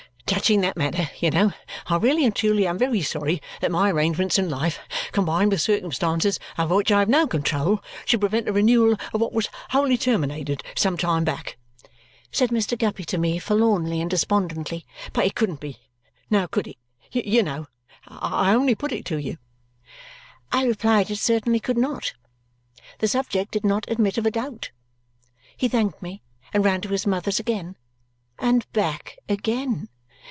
[0.27, 1.51] "Touching that matter, you know,
[1.87, 4.79] I really and truly am very sorry that my arrangements in life,
[5.11, 9.33] combined with circumstances over which I have no control, should prevent a renewal of what
[9.33, 11.57] was wholly terminated some time back,"
[12.31, 12.77] said Mr.
[12.79, 15.79] Guppy to me forlornly and despondently, "but it couldn't be.
[16.29, 16.77] Now COULD it,
[17.25, 17.67] you know!
[18.07, 19.37] I only put it to you."
[20.49, 22.13] I replied it certainly could not.
[22.99, 24.71] The subject did not admit of a doubt.
[25.57, 26.21] He thanked me
[26.53, 27.75] and ran to his mother's again
[28.39, 29.89] and back again.